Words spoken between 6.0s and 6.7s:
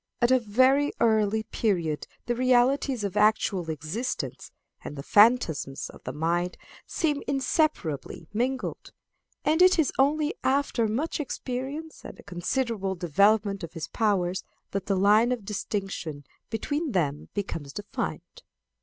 the mind